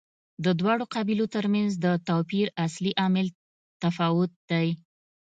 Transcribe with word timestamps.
د 0.45 0.47
دواړو 0.59 0.85
قبیلو 0.95 1.25
ترمنځ 1.35 1.71
د 1.85 1.87
توپیر 2.09 2.47
اصلي 2.65 2.91
عامل 3.01 3.27
تفاوت 3.81 4.31
دی. 4.49 4.67